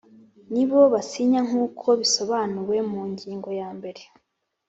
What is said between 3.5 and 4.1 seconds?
ya mbere